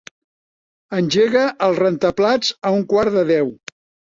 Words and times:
Engega 0.99 1.43
el 1.67 1.77
rentaplats 1.81 2.51
a 2.71 2.73
un 2.79 2.83
quart 2.97 3.17
de 3.21 3.27
deu. 3.35 3.55